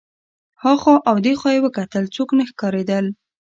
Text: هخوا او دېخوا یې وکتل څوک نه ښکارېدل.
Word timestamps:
هخوا 0.63 0.95
او 1.09 1.15
دېخوا 1.25 1.49
یې 1.55 1.63
وکتل 1.65 2.03
څوک 2.15 2.29
نه 2.37 2.43
ښکارېدل. 2.49 3.05